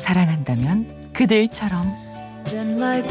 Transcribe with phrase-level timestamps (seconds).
[0.00, 1.86] 사랑한다면 그들처럼
[2.78, 3.08] like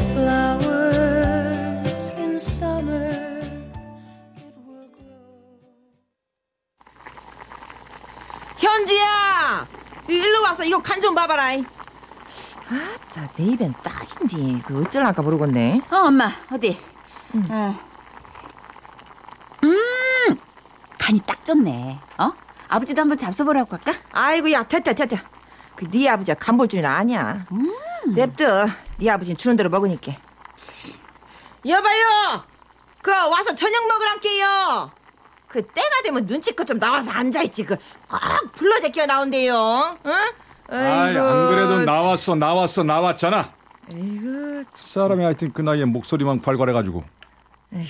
[2.36, 3.40] summer.
[8.58, 9.66] 현지야!
[10.08, 11.44] 일로 와서 이거 간 좀 봐봐라.
[11.52, 15.82] 아따, 내 입엔 딱인데, 그 어쩌려까 모르겠네.
[15.90, 16.78] 어, 엄마, 어디?
[17.48, 17.74] 어.
[19.64, 20.36] 음,
[20.98, 21.98] 간이 딱 좋네.
[22.18, 22.32] 어?
[22.68, 23.94] 아버지도 한번 잡숴보라고 할까?
[24.12, 25.16] 아이고, 야, 됐다, 됐다.
[25.80, 27.46] 그, 네 아버지가 간볼 줄은 아냐.
[28.14, 28.66] 냅둬.
[28.98, 30.12] 네 아버지는 주는 대로 먹으니까.
[31.66, 32.44] 여봐요!
[33.00, 34.90] 그, 와서 저녁 먹으란게요.
[35.48, 37.64] 그, 때가 되면 눈치껏 좀 나와서 앉아있지.
[37.64, 39.96] 그, 꼭 불러 제껴 나온대요.
[40.04, 40.12] 응?
[40.68, 43.52] 아이 안 그래도 나왔어 나왔어 나왔잖아
[43.92, 47.02] 아이고, 사람이 하여튼 그 나이에 목소리만 발갈해가지고
[47.74, 47.84] 에휴.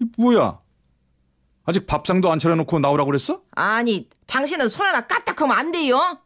[0.00, 0.58] 이 뭐야
[1.64, 3.40] 아직 밥상도 안 차려놓고 나오라고 그랬어?
[3.52, 6.18] 아니, 당신은 손 하나 까딱하면 안 돼요?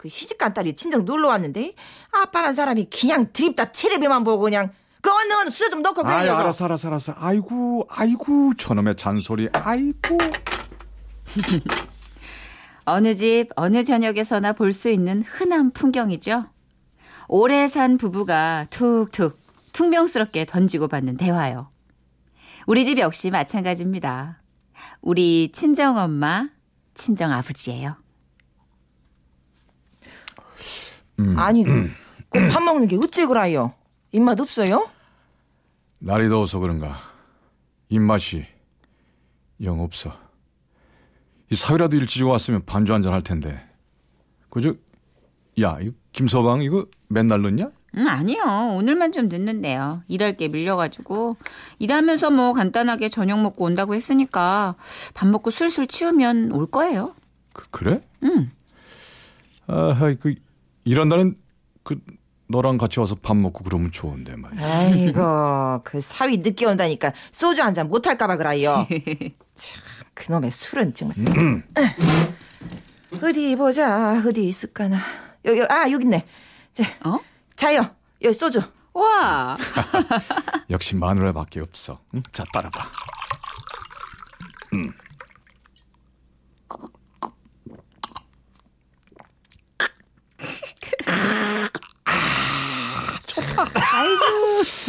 [0.00, 1.74] 그 시집간 딸이 친정 놀러 왔는데
[2.10, 6.34] 아빠란 사람이 그냥 드립다 테레비만 보고 그냥 그 어느 어느 수저 좀 넣고 그래요.
[6.34, 10.16] 알았어 알았어 알았어 아이고 아이고 저놈의 잔소리 아이고
[12.86, 16.46] 어느 집, 어느 저녁에서나 볼 수 있는 흔한 풍경이죠.
[17.28, 19.38] 오래 산 부부가 툭툭,
[19.72, 21.68] 퉁명스럽게 던지고 받는 대화요.
[22.66, 24.40] 우리 집 역시 마찬가지입니다.
[25.02, 26.48] 우리 친정 엄마,
[26.94, 27.96] 친정 아버지예요.
[31.36, 31.64] 아니,
[32.28, 33.72] 꼭밥 먹는 게 어째 그라요?
[34.12, 34.88] 입맛 없어요?
[35.98, 37.00] 날이 더워서 그런가
[37.88, 38.46] 입맛이
[39.62, 40.16] 영 없어
[41.50, 43.60] 이 사위라도 일찍 왔으면 반주 한 잔 할 텐데
[44.48, 44.74] 그저
[45.60, 45.78] 야
[46.12, 47.66] 김서방 이거 맨날 넣냐?
[47.96, 48.40] 음, 아니요.
[48.76, 50.04] 오늘만 좀 늦는데요.
[50.06, 51.36] 일할 게 밀려가지고.
[51.80, 54.76] 일하면서 뭐 간단하게 저녁 먹고 온다고 했으니까
[55.12, 57.16] 밥 먹고 술술 치우면 올 거예요.
[57.52, 58.00] 그, 그래?
[58.22, 58.50] 응.
[59.66, 60.34] 아, 그
[60.90, 61.36] 이런 날은
[61.84, 62.00] 그
[62.48, 64.60] 너랑 같이 와서 밥 먹고 그러면 좋은데 말이야.
[64.60, 68.88] 아이고, 그 사위 늦게 온다니까 소주 한 잔 못 할까봐 그라요.
[69.54, 69.82] 참,
[70.14, 71.16] 그놈의 술은 정말.
[73.22, 74.98] 어디 보자, 어디 있을까나.
[75.46, 76.26] 여, 여, 아, 여기 있네.
[76.72, 77.20] 자, 어?
[77.54, 77.86] 자요,
[78.20, 78.60] 여기 소주.
[78.92, 79.56] 와.
[80.70, 82.00] 역시 마누라밖에 없어.
[82.14, 82.22] 응?
[82.32, 82.80] 자 따라봐.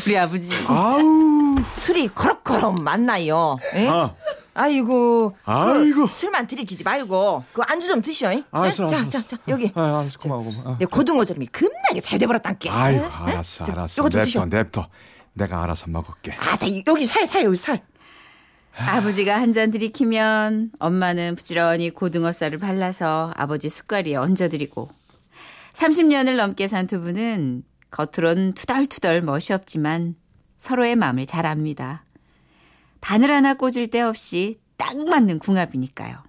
[0.05, 0.51] 우리 아버지.
[0.67, 1.55] 아우.
[1.63, 3.57] 술이 거럭거럭 맞나요?
[3.75, 3.87] 예?
[3.87, 4.13] 아,
[4.53, 6.07] 아이고, 아이고.
[6.07, 8.31] 그 술만 들이키지 말고 그 안주 좀 드셔.
[8.33, 8.43] 잉?
[8.51, 8.87] 알았어, 예?
[8.89, 9.09] 자, 알았어.
[9.09, 9.71] 자, 자, 여기.
[9.75, 10.73] 아, 알았어, 고마워, 고마워.
[10.73, 10.77] 아.
[10.79, 12.69] 내 고등어절임이 겁나게 잘 돼버렸단께.
[12.69, 13.31] 아이고, 예?
[13.33, 13.99] 알았어, 자, 알았어.
[13.99, 14.45] 요거 좀 드셔.
[14.45, 14.87] 냅둬, 냅둬.
[15.33, 16.33] 내가 알아서 먹을게.
[16.33, 17.81] 아, 다 여기 살, 살, 여기 살.
[18.75, 24.89] 아버지가 한 잔 들이키면 엄마는 부지런히 고등어살을 발라서 아버지 숟가리에 얹어드리고
[25.73, 30.15] 30년을 넘게 산 두 분은 겉으론 투덜투덜 멋이 없지만
[30.57, 32.05] 서로의 마음을 잘 압니다.
[33.01, 36.23] 바늘 하나 꽂을 데 없이 딱 맞는 궁합이니까요.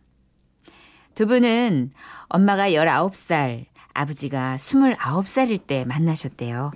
[1.14, 1.92] 두 분은
[2.28, 6.72] 엄마가 19살, 아버지가 29살일 때 만나셨대요.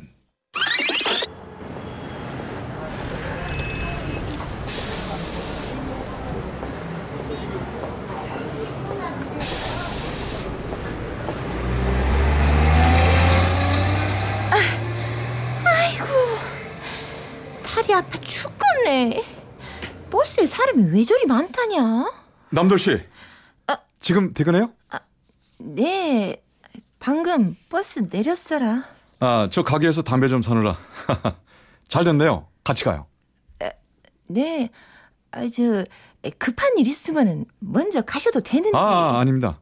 [17.76, 19.22] 팔이 아파 죽겠네.
[20.10, 20.46] 버스에
[21.26, 22.12] 저리 많다냐?
[22.50, 23.00] 남돌 씨.
[24.00, 24.70] 지금 퇴근해요?
[25.58, 26.40] 네,
[27.00, 28.84] 방금 버스 내렸어라.
[29.18, 30.78] 아, 저 가게에서 담배 좀 사느라.
[31.88, 32.46] 잘 됐네요.
[32.62, 33.06] 같이 가요.
[34.28, 34.70] 네,
[35.32, 35.84] 아, 저,
[36.38, 38.76] 급한 일 있으면은 먼저 가셔도 되는데.
[38.76, 39.60] 아, 아닙니다.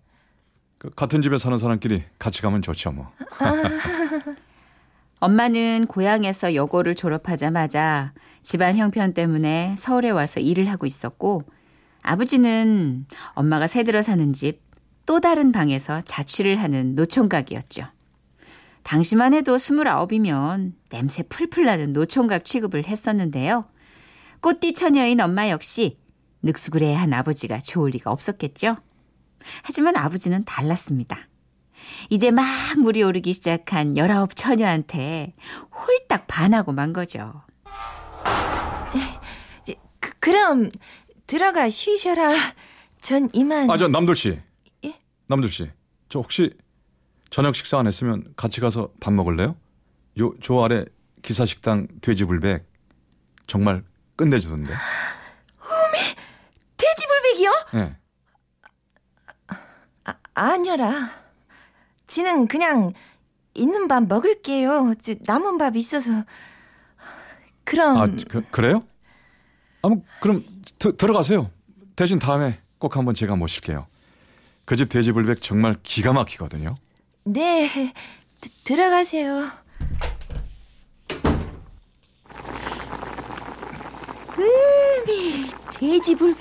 [0.78, 3.10] 그 같은 집에 사는 사람끼리 같이 가면 좋죠, 뭐.
[5.24, 8.12] 엄마는 고향에서 여고를 졸업하자마자
[8.42, 11.44] 집안 형편 때문에 서울에 와서 일을 하고 있었고
[12.02, 14.64] 아버지는 엄마가 새들어 사는 집
[15.06, 17.86] 또 다른 방에서 자취를 하는 노총각이었죠.
[18.82, 23.66] 당시만 해도 29이면 냄새 풀풀 나는 노총각 취급을 했었는데요.
[24.40, 25.98] 꽃띠 처녀인 엄마 역시
[26.42, 28.76] 늑수그레한 아버지가 좋을 리가 없었겠죠.
[29.62, 31.28] 하지만 아버지는 달랐습니다.
[32.10, 32.44] 이제 막
[32.78, 35.34] 물이 오르기 시작한 열아홉 처녀한테
[35.72, 37.42] 홀딱 반하고 만 거죠.
[40.00, 40.70] 그, 그럼
[41.26, 42.32] 들어가 쉬셔라.
[43.00, 43.70] 전 이만.
[43.70, 44.38] 아, 저 남돌 씨.
[44.84, 44.98] 예?
[45.26, 45.70] 남돌 씨.
[46.08, 46.54] 저 혹시
[47.30, 49.56] 저녁 식사 안 했으면 같이 가서 밥 먹을래요?
[50.20, 50.84] 요, 저 아래
[51.22, 52.70] 기사식당 돼지불백
[53.46, 53.82] 정말
[54.16, 54.72] 끝내주던데.
[56.76, 57.50] 돼지불백이요?
[57.74, 57.96] 예.
[60.34, 61.23] 아니라.
[62.06, 62.92] 지는 그냥
[63.54, 64.94] 있는 밥 먹을게요.
[65.00, 66.10] 저 남은 밥 있어서.
[67.64, 68.84] 그럼 아, 그, 그래요?
[69.82, 70.44] 아, 뭐, 그럼
[70.78, 71.50] 드, 들어가세요.
[71.96, 73.86] 대신 다음에 꼭 한번 제가 모실게요.
[74.64, 76.74] 그 집 돼지불백 정말 기가 막히거든요.
[77.24, 77.68] 네
[78.40, 79.50] 드- 들어가세요.
[84.38, 85.48] 음이
[85.78, 86.38] 돼지불백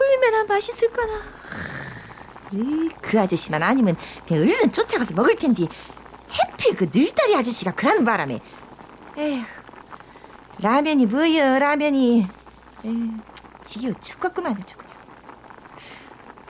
[0.00, 1.12] 얼마나 맛있을까나.
[2.54, 3.96] 으, 그 아저씨만 아니면
[4.26, 5.64] 그냥 얼른 쫓아가서 먹을 텐데
[6.32, 8.40] 해필 그 늘다리 아저씨가 그러는 바람에.
[9.18, 9.42] 에휴
[10.58, 12.26] 라면이 뭐여 라면이.
[13.64, 14.76] 지겨워 죽겠구만 아주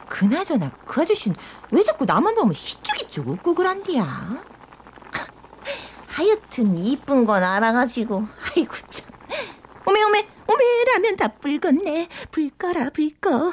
[0.09, 1.37] 그나저나 그 아저씨는
[1.71, 4.45] 왜 자꾸 나만 보면 희죽희죽 웃고 그란디야?
[6.09, 8.25] 하여튼 이쁜 건 알아가지고.
[8.57, 9.07] 아이고 참.
[9.87, 12.09] 오메 오메 오메 라면 다 불겄네.
[12.31, 13.53] 불꺼라 불꺼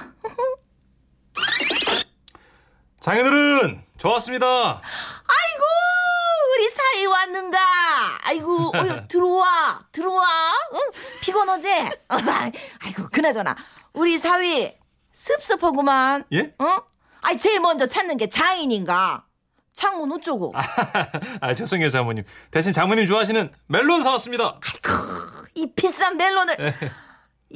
[3.01, 4.47] 장인어른 저 왔습니다.
[4.47, 5.63] 아이고
[6.55, 7.57] 우리 사이 왔는가
[8.23, 10.23] 아이고 어여 들어와 들어와
[10.73, 10.79] 응?
[11.21, 11.67] 피곤하지
[12.07, 13.55] 아이고 그나저나
[13.93, 14.71] 우리 사위
[15.13, 16.53] 습습하구만 예?
[16.59, 16.77] 어?
[17.21, 19.25] 아이 제일 먼저 찾는 게 장인인가
[19.73, 20.53] 창문 어쩌고
[21.41, 22.23] 아 죄송해요 장모님.
[22.51, 24.59] 대신 장모님 좋아하시는 멜론 사왔습니다.
[25.55, 26.73] 이 비싼 멜론을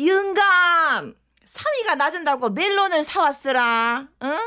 [0.07, 1.13] 영감
[1.45, 4.39] 사위가 낮은다고 멜론을 사왔으라 응?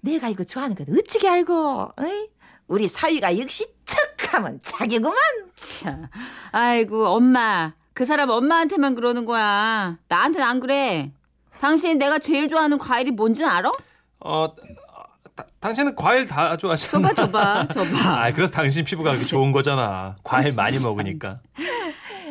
[0.00, 2.28] 내가 이거 좋아하는 건 어찌게 알고 어이?
[2.68, 5.16] 우리 사위가 역시 척하면 자기구만
[5.56, 6.06] 참.
[6.52, 7.72] 아이고, 엄마.
[7.94, 9.98] 그 사람 엄마한테만 그러는 거야.
[10.08, 11.12] 나한테는 안 그래.
[11.58, 13.70] 당신 내가 제일 좋아하는 과일이 뭔지 알아?
[14.20, 14.54] 어
[15.34, 16.90] 다- 당신은 과일 다 좋아하시나?
[17.08, 18.22] 줘봐, 줘봐, 줘봐.
[18.24, 20.16] 아 그래서 당신 피부가 그렇게 좋은 거잖아.
[20.22, 21.40] 과일 많이 먹으니까.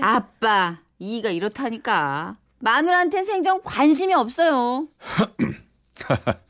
[0.01, 2.37] 아빠, 이가 이렇다니까.
[2.59, 4.87] 마누라한텐 생전 관심이 없어요.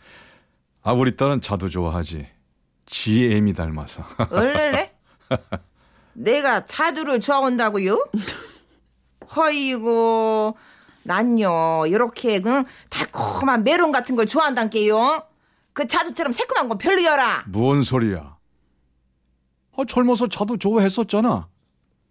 [0.90, 2.28] 아, 우리 딸은 자두 좋아하지.
[2.88, 4.04] GM이 닮아서.
[4.32, 4.92] 얼렐래?
[6.14, 8.10] 내가 자두를 좋아한다고요?
[9.36, 10.58] 허이고
[11.04, 15.22] 난요 이렇게 그 달콤한 메론 같은 걸 좋아한단게요
[15.74, 18.38] 그 자두처럼 새콤한 건 별로여라 뭔 소리야?
[19.78, 21.50] 아, 젊어서 자두 좋아했었잖아.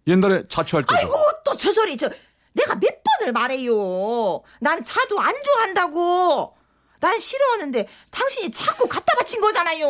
[0.07, 0.95] 옛날에 자취할 때도.
[0.95, 2.09] 아이고 또 저 소리 저
[2.53, 6.55] 내가 몇 번을 말해요 난 자두 안 좋아한다고
[6.99, 9.87] 난 싫어하는데 당신이 자꾸 갖다 바친 거잖아요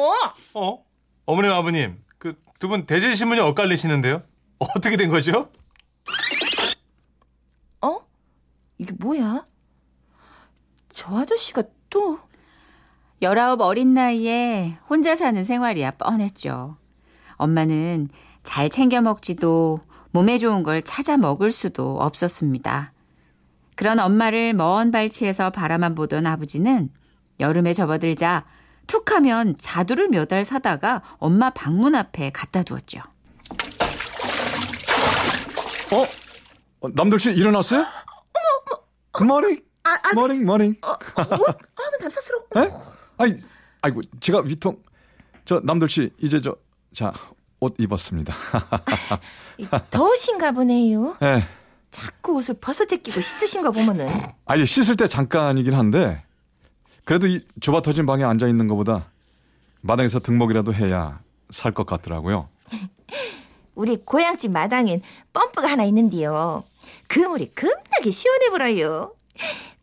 [0.54, 0.84] 어?
[1.26, 4.22] 어머님 아버님 그 두 분 대질 신문이 엇갈리시는데요?
[4.60, 5.50] 어떻게 된 거죠?
[7.82, 8.00] 어?
[8.78, 9.46] 이게 뭐야?
[10.90, 16.78] 저 아저씨가 또19 어린 나이에 혼자 사는 생활이야 뻔했죠.
[17.36, 18.10] 엄마는
[18.44, 19.80] 잘 챙겨 먹지도
[20.12, 22.92] 몸에 좋은 걸 찾아 먹을 수도 없었습니다.
[23.76, 26.90] 그런 엄마를 먼 발치에서 바라만 보던 아버지는
[27.40, 28.46] 여름에 접어들자
[28.88, 33.00] 툭 하면 자두를 몇 알 사다가 엄마 방문 앞에 갖다 두었죠.
[35.92, 36.04] 어?
[36.82, 37.86] 어, 남들 씨 일어났어요?
[39.12, 39.62] Good morning.
[39.84, 40.16] 아, 아저씨.
[40.16, 40.76] Morning morning.
[40.84, 42.72] 어, 어, 옷 하면 남사스러워 에?
[43.18, 43.36] 아이,
[43.82, 44.78] 아이고, 제가 웃통
[45.46, 46.56] 저 남들 씨 이제 저
[46.94, 47.12] 자,
[47.60, 48.34] 옷 입었습니다.
[49.90, 51.44] 더우신가 보네요 예.
[51.92, 54.08] 자꾸 옷을 벗어 제끼고 씻으신 거 보면은
[54.46, 56.24] 아니 씻을 때 잠깐이긴 한데
[57.06, 59.08] 그래도 이 좁아 터진 방에 앉아 있는 것보다
[59.82, 62.50] 마당에서 등목이라도 해야 살 것 같더라고요.
[63.76, 65.02] 우리 고향집 마당엔
[65.34, 66.64] 펌프가 하나 있는데요.
[67.08, 69.16] 그 물이 겁나게 시원해 보여요.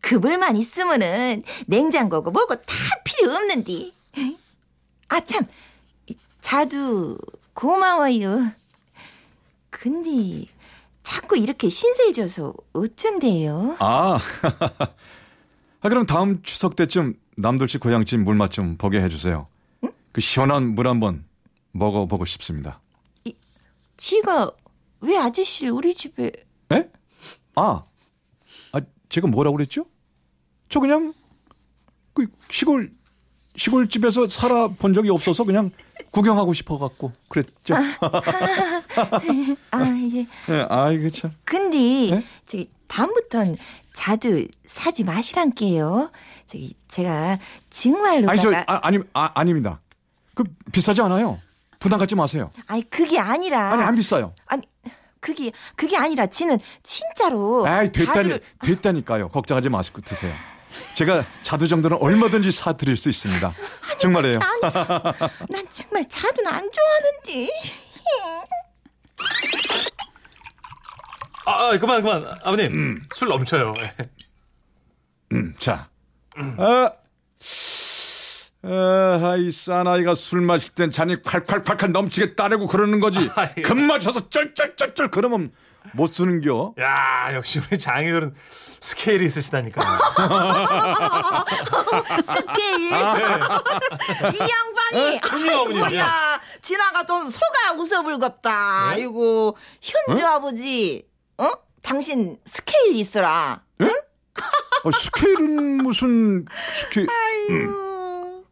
[0.01, 3.93] 그 물만 있으면은 냉장고고 뭐고 다 필요 없는디.
[5.09, 5.45] 아 참,
[6.41, 7.17] 자두
[7.53, 8.51] 고마워요.
[9.69, 10.45] 근데
[11.03, 13.75] 자꾸 이렇게 신세 져서 어쩐데요?
[13.79, 14.19] 아,
[15.81, 19.47] 아 그럼 다음 추석 때쯤 남들 씨 고향집 물맛 좀 보게 해주세요.
[20.11, 21.25] 그 시원한 물 한번
[21.71, 22.81] 먹어보고 싶습니다.
[23.97, 24.51] 지가
[25.01, 26.31] 왜 아저씨를 우리 집에
[26.71, 26.89] 에?
[27.55, 27.83] 아,
[28.71, 28.79] 아
[29.09, 29.85] 제가 뭐라고 그랬죠?
[30.69, 31.13] 저 그냥
[32.13, 32.91] 그 시골
[33.55, 35.71] 시골 집에서 살아 본 적이 없어서 그냥
[36.11, 37.75] 구경하고 싶어 갖고 그랬죠.
[39.71, 39.81] 아
[40.13, 40.27] 예.
[40.47, 41.31] 네, 아이고 참.
[41.43, 42.23] 근데 네?
[42.45, 43.55] 저기 다음부턴
[44.01, 46.11] 자주 사지 마시란게요.
[46.45, 47.39] 저기 제가
[47.71, 49.81] 정말로 아니 저 아, 아니 아, 아닙니다.
[50.35, 51.41] 그 비싸지 않아요.
[51.79, 52.51] 부담 갖지 마세요.
[52.67, 54.35] 아니 그게 아니라 아니 안 비싸요.
[54.45, 54.61] 아니
[55.19, 59.29] 그게 그게 아니라 지는 진짜로 아이 됐다니 다들- 됐다니까요.
[59.29, 60.31] 걱정하지 마시고 드세요.
[60.93, 63.51] 제가 자두 정도는 얼마든지 사 드릴 수 있습니다.
[63.99, 64.37] 정말이에요.
[65.49, 67.49] 난 정말 자두는 안 좋아하는데
[71.47, 73.71] 아, 아, 그만 그만 아버님 술 넘쳐요.
[75.31, 75.87] 음, 자,
[76.35, 76.89] 아,
[78.63, 83.29] 아, 이 사나이가 술 마실 땐 잔이 콸콸콸콸 넘치게 따르고 그러는 거지.
[83.33, 83.61] 아이고.
[83.63, 85.53] 금 맞춰서 쩔쩔쩔쩔 그러면
[85.93, 86.73] 못 쓰는겨.
[86.81, 88.35] 야 역시 우리 장인어른
[88.81, 89.81] 스케일이 있으시다니까.
[92.23, 93.15] 스케일 아.
[94.33, 95.85] 이 양반이 그럼요.
[95.85, 98.47] 아이고야 지나가던 소가 웃어 불겄다
[98.89, 101.07] 아이고 현주 아버지
[101.37, 101.51] 어?
[101.81, 103.61] 당신 스케일 있어라.
[104.83, 107.07] 어, 스케일은 무슨 스케일?
[107.09, 108.45] 아이고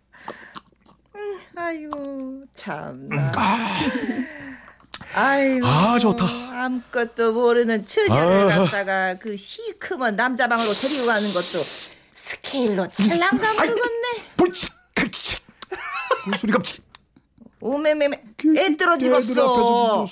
[1.16, 3.32] 음, 아이고 참나
[5.14, 6.26] 아이고 아, 좋다.
[6.26, 8.58] 아무것도 모르는 처녀를 아.
[8.66, 11.64] 갖다가 그 시커먼 남자 방으로 데리고 가는 것도
[12.14, 14.32] 스케일로 찰랑 가버리겠네.
[14.38, 14.68] 뭐지?
[16.26, 16.82] 무슨 소리가 치-
[17.66, 18.22] 오메메메
[18.58, 20.06] 애 애들 떨어지겠어?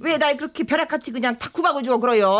[0.00, 2.36] 왜 날 그렇게 벼락같이 그냥 다 구박을 그러요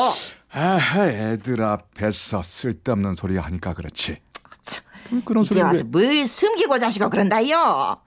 [0.50, 4.18] 아, 애들 앞에서 쓸데없는 소리 하니까 그렇지.
[4.62, 8.00] 참, 뭐 그런 이제 소리 와서 뭘 숨기고 자시고 그런다요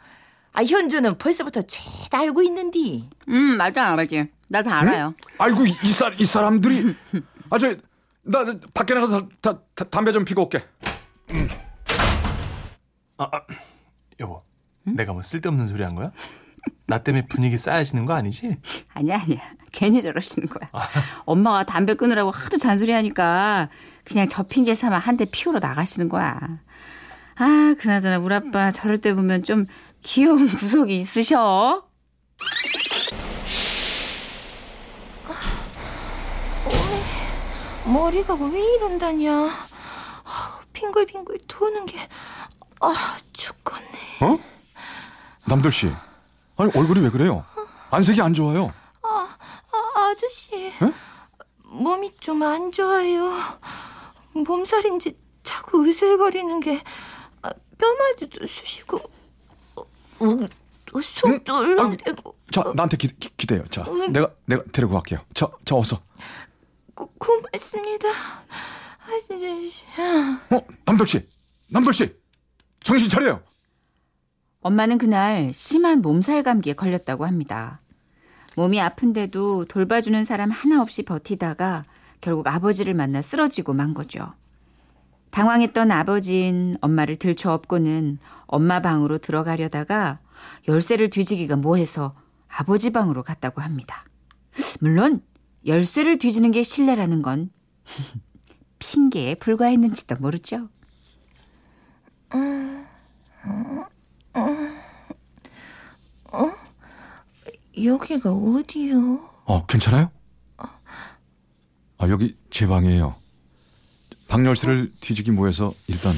[0.52, 4.28] 아 현주는 벌써부터 죄다 알고 있는디 음, 맞아, 아버지.
[4.52, 5.14] 나 다 알아요.
[5.38, 6.96] 아이고 이, 이, 사, 이 사람들이
[7.52, 7.76] 아저
[8.24, 10.60] 나 밖에 나가서 다, 다, 담배 좀 피고 올게.
[13.18, 13.42] 아, 아,
[14.20, 14.42] 여보,
[14.84, 16.12] 내가 뭐 쓸데없는 소리 한 거야?
[16.90, 18.58] 나 때문에 분위기 쌓여지는 거 아니지?
[18.96, 19.40] 아니야, 아니야.
[19.72, 20.70] 괜히 저러시는 거야.
[21.26, 23.70] 엄마가 담배 끊으라고 하도 잔소리 하니까
[24.04, 26.40] 그냥 저 핑계 삼아 한 대 피우러 나가시는 거야.
[27.36, 29.66] 아, 그나저나 우리 아빠 저럴 때 보면 좀
[30.02, 31.84] 귀여운 구석이 있으셔.
[37.86, 41.98] 머리가 뭐왜 이런다냐 아, 빙글빙글 도는 게
[42.82, 43.90] 아 죽겠네
[44.22, 44.40] 어?
[45.46, 45.92] 남들 씨,
[46.60, 47.46] 아니 얼굴이 왜 그래요?
[47.90, 48.74] 안색이 안 좋아요.
[49.02, 49.38] 아,
[49.96, 50.72] 아저씨
[51.64, 53.32] 몸이 좀 안 좋아요
[54.34, 56.82] 몸살인지 자꾸 으슬거리는 게
[57.42, 58.98] 아, 뼈마디도 쑤시고
[59.78, 59.82] 어,
[60.20, 63.64] 어, 속도 울렁대고 자 나한테 기, 기, 기 대요.
[63.70, 64.12] 자 음.
[64.12, 65.20] 내가 내가 데리고 갈게요.
[65.34, 66.02] 저, 저 어서.
[66.94, 68.10] 고, 고맙습니다
[69.00, 69.86] 아저씨
[70.52, 71.26] 어 남들 씨,
[71.70, 72.14] 남들 씨,
[72.84, 73.42] 정신 차려요.
[74.62, 77.80] 엄마는 그날 심한 몸살 감기에 걸렸다고 합니다.
[78.58, 81.86] 몸이 아픈데도 돌봐주는 사람 하나 없이 버티다가
[82.20, 84.34] 결국 아버지를 만나 쓰러지고 만 거죠.
[85.32, 90.20] 당황했던 아버진 엄마를 들쳐 업고는 엄마 방으로 들어가려다가
[90.68, 92.16] 열쇠를 뒤지기가 뭐해서
[92.50, 94.04] 아버지 방으로 갔다고 합니다.
[94.82, 95.22] 물론
[95.66, 97.52] 열쇠를 뒤지는 게 신뢰라는 건
[98.80, 100.68] 핑계에 불과했는지도 모르죠.
[107.84, 109.30] 여기가 어디요?
[109.46, 110.12] 어 괜찮아요?
[110.58, 113.16] 아 여기 제 방이에요.
[114.28, 116.16] 방 열쇠를 뒤지기 뭐해서 일단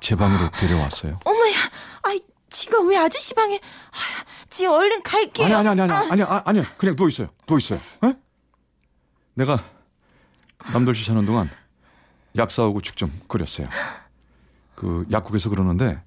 [0.00, 1.20] 제 방으로 데려왔어요.
[1.24, 1.54] 어머야,
[2.02, 3.56] 아이, 지가 왜 아저씨 방에?
[3.56, 5.46] 아, 지 얼른 갈게요.
[5.46, 7.28] 아니 아니 아니 아니 아니 아니 아니 그냥 누워 있어요.
[7.46, 7.78] 누워 있어요.
[8.04, 8.14] 에?
[9.34, 9.62] 내가
[10.72, 11.50] 남들 씨 사는 동안
[12.36, 13.68] 약 사오고 죽 좀 끓였어요.
[14.74, 16.02] 그 약국에서 그러는데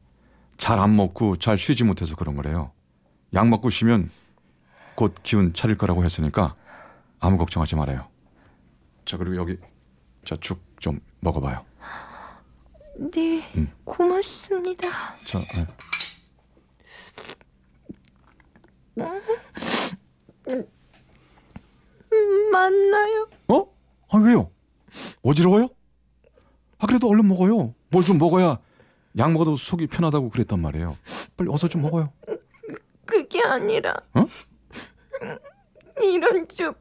[0.58, 2.72] 잘 안 먹고 잘 쉬지 못해서 그런 거래요.
[3.34, 4.10] 약 먹고 쉬면
[4.96, 6.56] 곧 기운 차릴 거라고 했으니까
[7.20, 8.08] 아무 걱정하지 말아요.
[9.06, 9.58] 자 그리고 여기
[10.26, 11.66] 자 죽 좀 먹어봐요.
[13.12, 13.72] 네, 음.
[13.86, 14.88] 고맙습니다.
[15.26, 15.66] 자 네.
[22.52, 23.28] 맞나요?
[23.50, 23.66] 어?
[24.10, 24.52] 아 왜요?
[25.24, 25.68] 어지러워요?
[26.80, 27.74] 아 그래도 얼른 먹어요.
[27.90, 28.60] 뭘 좀 먹어야
[29.18, 30.96] 약 먹어도 속이 편하다고 그랬단 말이에요.
[31.38, 32.12] 빨리 어서 좀 먹어요.
[33.06, 33.96] 그게 아니라.
[34.14, 34.26] 어?
[36.02, 36.76] 이런 쭉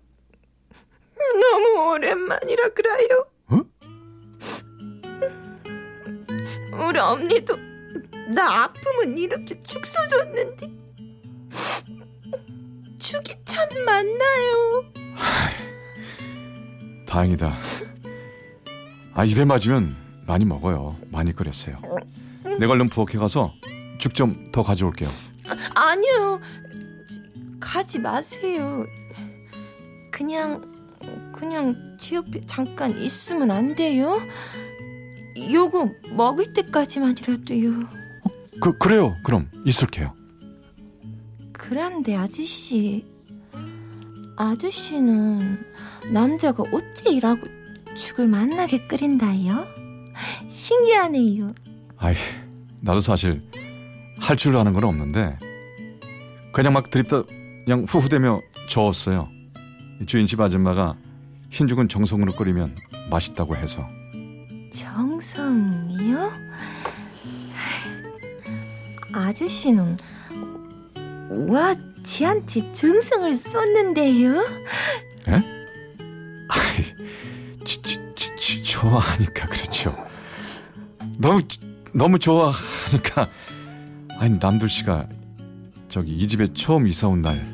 [1.41, 3.27] 너무 오랜만이라 그래요.
[3.47, 3.61] 어?
[6.89, 7.57] 우리 언니도
[8.35, 10.71] 나 아프면 이렇게 죽 써줬는데
[12.99, 14.85] 죽이 참 많나요?
[17.07, 17.57] 다행이다.
[19.13, 19.95] 아 입에 맞으면
[20.27, 20.97] 많이 먹어요.
[21.11, 21.79] 많이 끓였어요.
[22.59, 23.55] 내가 얼른 부엌에 가서
[23.99, 25.09] 죽 좀 더 가져올게요.
[25.75, 26.41] 아 니요.
[27.61, 28.87] 가지 마세요.
[30.11, 30.63] 그냥
[31.33, 34.21] 그냥 지 옆에 잠깐 있으면 안 돼요?
[35.53, 37.71] 요거 먹을 때까지만이라도요.
[38.61, 39.17] 그 그래요.
[39.25, 40.15] 그럼 있을게요.
[41.53, 43.05] 그런데 아저씨,
[44.37, 45.65] 아저씨는
[46.13, 47.47] 남자가 어째 일하고
[47.97, 49.67] 죽을 만나게 끓인다요?
[50.49, 51.53] 신기하네요.
[52.05, 52.15] 아이,
[52.83, 53.43] 나도 사실
[54.21, 55.39] 할 줄 아는 건 없는데
[56.53, 57.23] 그냥 막 드립다
[57.65, 59.31] 그냥 후후대며 저었어요.
[60.03, 60.97] 이 주인집 아줌마가
[61.49, 62.77] 흰죽은 정성으로 끓이면
[63.11, 63.89] 맛있다고 해서
[64.71, 66.31] 정성이요?
[69.13, 69.97] 아저씨는
[71.49, 74.35] 와 지한테 정성을 쏟는데요?
[75.29, 75.33] 예?
[76.49, 76.83] 아이,
[77.65, 79.97] 지, 지, 지, 지, 좋아하니까 그렇죠.
[81.17, 81.41] 너무
[81.95, 83.29] 너무 좋아하니까
[84.19, 85.07] 아니 남들 씨가
[85.89, 87.53] 저기 이 집에 처음 이사 온 날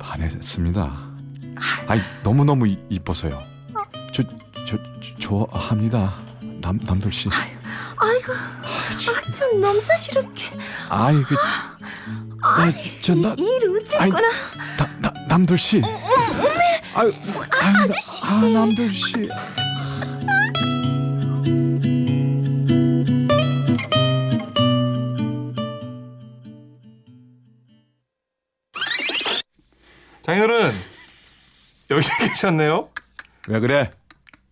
[0.00, 1.08] 반했습니다.
[1.86, 3.40] 아니 너무 너무 이뻐서요.
[4.12, 4.22] 저,
[4.66, 6.14] 저, 저 좋아합니다.
[6.60, 7.28] 남 남들 씨.
[8.00, 10.44] 아이고, 아, 좀 넘사시럽게.
[10.88, 11.36] 아이 그.
[12.40, 14.28] 아니, 저나 이, 일 아이, 어쨌거나.
[14.78, 15.82] 나, 나, 남들 씨.
[16.94, 17.12] 아유,
[17.60, 18.24] 아유, 아저씨.
[18.24, 19.04] 아, 남들 씨.
[32.38, 32.88] 여기 계셨네요.
[33.48, 33.90] 왜 그래?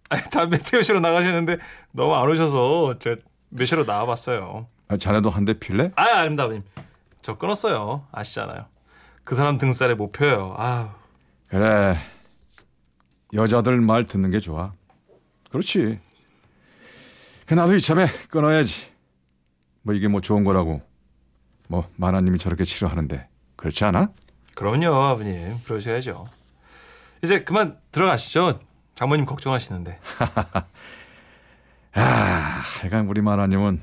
[0.08, 1.58] 아니 담배 태우시러 나가시는데
[1.92, 3.16] 너무 안 오셔서 제가
[3.50, 4.66] 매시러 나와봤어요.
[4.88, 5.92] 아, 자네도 한 대 필래?
[5.96, 6.64] 아 아닙니다 아버님.
[7.22, 8.06] 저 끊었어요.
[8.12, 8.66] 아시잖아요.
[9.24, 10.54] 그 사람 등살에 못 펴요.
[10.58, 10.88] 아우.
[11.48, 11.96] 그래.
[13.32, 14.72] 여자들 말 듣는 게 좋아.
[15.50, 15.98] 그렇지.
[17.46, 18.88] 그 나도 이참에 끊어야지.
[19.82, 20.82] 뭐 이게 뭐 좋은 거라고.
[21.68, 24.10] 뭐 마나님이 저렇게 싫어하는데 그렇지 않아?
[24.54, 25.58] 그럼요 아버님.
[25.64, 26.26] 그러셔야죠.
[27.22, 28.60] 이제 그만 들어가시죠.
[28.94, 29.98] 장모님 걱정하시는데.
[31.94, 33.80] 아, 하여간 우리 마나님은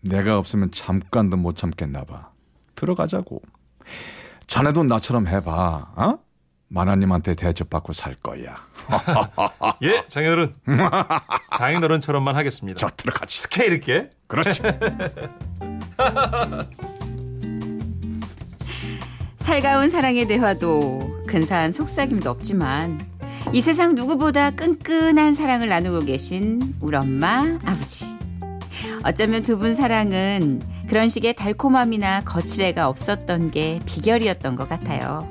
[0.00, 2.30] 내가 없으면 잠깐도 못 참겠나 봐.
[2.74, 3.42] 들어가자고.
[4.46, 5.92] 자네도 나처럼 해봐.
[5.96, 6.18] 어?
[6.68, 8.56] 마나님한테 대접받고 살 거야.
[9.82, 10.54] 예, 장인어른.
[11.58, 12.78] 장인어른처럼만 하겠습니다.
[12.78, 13.38] 자, 들어가지.
[13.38, 14.10] 스케일 있게.
[14.26, 14.60] 그렇지.
[19.38, 23.00] 살가운 사랑의 대화도 근사한 속삭임도 없지만
[23.52, 28.04] 이 세상 누구보다 끈끈한 사랑을 나누고 계신 우리 엄마, 아버지.
[29.04, 35.28] 어쩌면 두 분 사랑은 그런 식의 달콤함이나 거칠애가 없었던 게 비결이었던 것 같아요.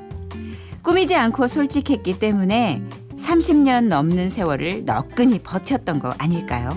[0.82, 2.82] 꾸미지 않고 솔직했기 때문에
[3.18, 6.70] 30년 넘는 세월을 너끈히 버텼던 거 아닐까요?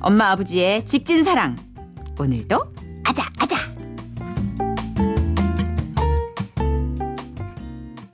[0.00, 1.56] 엄마, 아버지의 직진 사랑.
[2.18, 2.64] 오늘도
[3.04, 3.28] 아자!